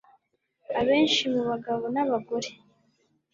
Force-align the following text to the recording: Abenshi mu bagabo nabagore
Abenshi 0.79 1.23
mu 1.33 1.41
bagabo 1.49 1.83
nabagore 1.93 2.49